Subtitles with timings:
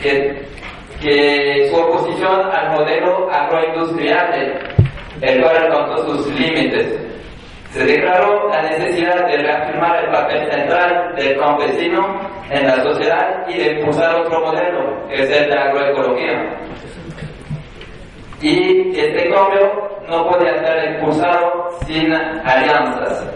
[0.00, 4.32] que su oposición al modelo agroindustrial,
[5.20, 6.98] el cual alcanzó sus límites.
[7.70, 13.56] Se declaró la necesidad de reafirmar el papel central del campesino en la sociedad y
[13.56, 16.56] de impulsar otro modelo, que es el de agroecología.
[18.42, 23.26] Y este cambio no podía ser impulsado sin alianzas.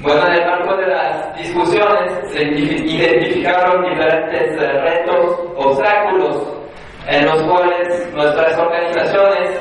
[0.00, 2.44] Bueno, en el marco de las discusiones se
[3.42, 6.42] diferentes retos, obstáculos
[7.08, 9.60] en los cuales nuestras organizaciones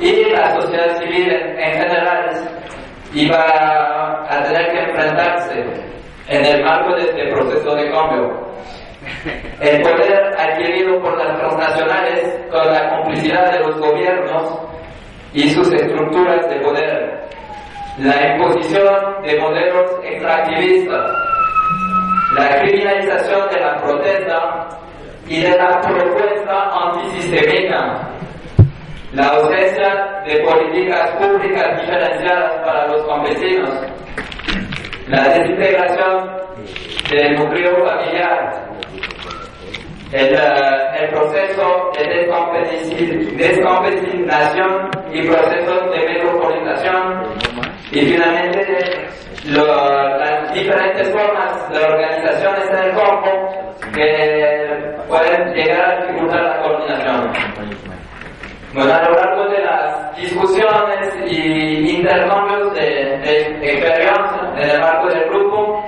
[0.00, 2.30] y la sociedad civil en general
[3.12, 3.44] iba
[4.28, 5.64] a tener que enfrentarse
[6.28, 8.48] en el marco de este proceso de cambio.
[9.60, 14.58] El poder adquirido por las transnacionales con la complicidad de los gobiernos
[15.32, 17.28] y sus estructuras de poder
[17.98, 21.07] la imposición de modelos extractivistas,
[22.38, 24.68] la criminalización de la protesta
[25.26, 28.08] y de la propuesta antisistémica,
[29.12, 33.70] la ausencia de políticas públicas diferenciadas para los campesinos,
[35.08, 36.30] la desintegración
[37.10, 38.68] del núcleo familiar,
[40.12, 42.04] el, el proceso de
[43.36, 47.24] descampesinación y procesos de metropolización
[47.90, 49.08] y finalmente,
[49.46, 49.97] las
[50.58, 53.30] diferentes formas de organizaciones en el campo
[53.94, 57.32] que pueden llegar a dificultar la coordinación.
[58.74, 63.14] Bueno, a lo largo de las discusiones y intercambios de,
[63.62, 65.84] experiencia en el marco del grupo,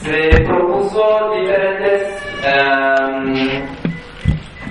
[0.00, 3.34] se propuso diferentes um,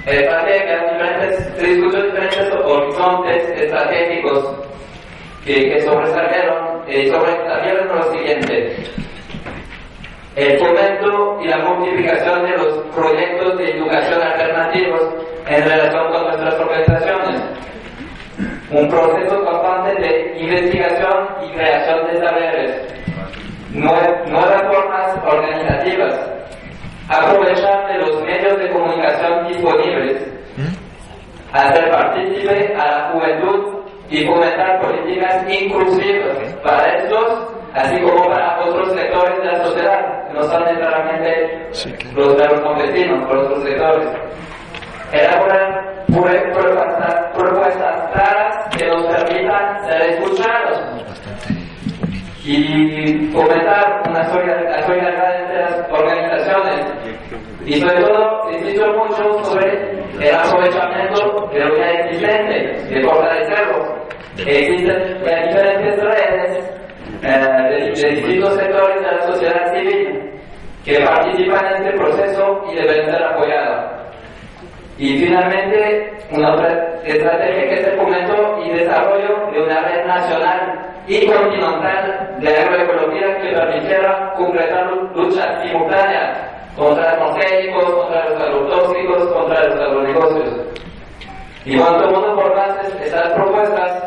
[0.06, 4.66] estrategias, diferentes, se discutió diferentes horizontes estratégicos
[5.46, 8.76] que, sobresalieron, eh, sobresalieron lo siguiente.
[10.36, 15.02] El fomento y la multiplicación de los proyectos de educación alternativos
[15.48, 17.42] en relación con nuestras organizaciones.
[18.70, 22.96] Un proceso constante de investigación y creación de saberes.
[23.72, 26.20] Nuevas formas organizativas.
[27.08, 30.28] Aprovechar de los medios de comunicación disponibles.
[30.58, 31.56] ¿Mm?
[31.56, 33.76] Hacer partícipe a la juventud
[34.16, 40.34] y fomentar políticas inclusivas para estos, así como para otros sectores de la sociedad, que
[40.36, 41.70] no son necesariamente
[42.16, 44.08] los de los campesinos, por otros sectores.
[45.12, 46.06] Elaborar
[47.34, 50.80] propuestas claras que nos permitan ser escuchados
[52.46, 56.86] y fomentar una solidaridad entre las organizaciones.
[57.66, 59.85] Y sobre todo insisto mucho sobre
[60.30, 63.96] el aprovechamiento de lo ya existente, de fortalecerlo.
[64.38, 66.76] Existen diferentes redes
[67.22, 70.32] eh, de, distintos sectores de la sociedad civil
[70.84, 73.92] que participan en este proceso y deben ser apoyadas.
[74.98, 81.26] Y finalmente, una otra estrategia que se fomentó y desarrollo de una red nacional y
[81.28, 89.68] continental de agroecología que permitiera concretar luchas simultáneas contra los transgénicos, contra los agrotóxicos, contra
[89.68, 90.50] los agronegocios.
[91.66, 94.04] Y cuando tomando por base estas propuestas,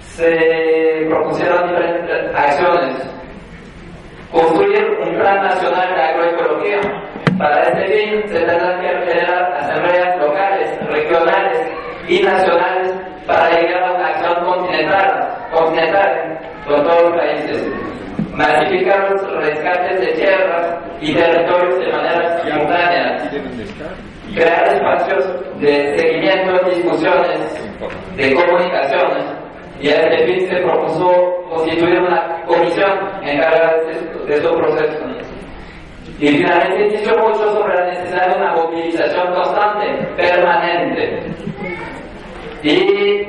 [0.00, 2.96] se propusieron diferentes acciones.
[4.32, 6.80] Construir un plan nacional de agroecología.
[7.38, 11.72] Para este fin se tendrán que generar asambleas locales, regionales
[12.08, 12.94] y nacionales
[13.26, 17.72] para llegar a una acción continental, continental con todos los países
[18.38, 23.30] masificar los rescates de tierras y territorios de manera simultánea,
[24.32, 27.70] crear espacios de seguimiento, discusiones,
[28.16, 29.24] de comunicaciones,
[29.80, 31.10] y a este fin se propuso
[31.50, 32.90] constituir una comisión
[33.22, 33.74] encargada
[34.26, 35.02] de estos procesos.
[36.20, 41.22] Y finalmente dicho mucho sobre la necesidad de una movilización constante, permanente.
[42.62, 43.24] Y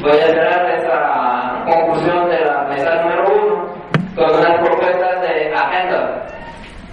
[0.00, 3.74] voy a cerrar esta conclusión de la mesa número uno
[4.14, 6.26] con unas propuestas de agenda.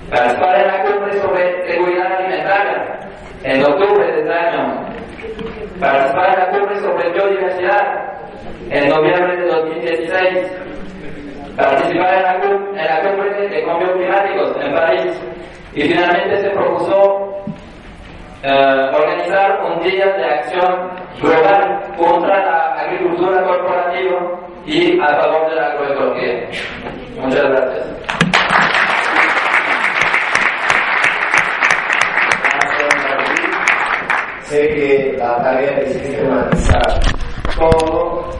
[0.09, 2.99] Participar en la cumbre sobre seguridad alimentaria
[3.43, 4.85] en octubre de este año.
[5.79, 8.11] Participar en la cumbre sobre biodiversidad
[8.69, 10.51] en noviembre de 2016.
[11.57, 15.21] Participar en la, cumbre, de cambios climáticos en París.
[15.73, 17.31] Y finalmente se propuso
[18.43, 20.91] eh, organizar un día de acción
[21.21, 26.49] global contra la agricultura corporativa y a favor de la agroecología.
[27.21, 28.20] Muchas gracias.
[34.51, 36.99] sé que la tarea existe humanizar
[37.57, 38.31] cómo